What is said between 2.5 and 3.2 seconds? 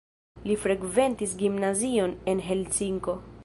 Helsinko.